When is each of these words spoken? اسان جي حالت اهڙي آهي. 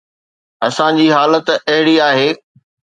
اسان 0.67 0.97
جي 1.01 1.07
حالت 1.17 1.55
اهڙي 1.73 1.95
آهي. 2.11 2.29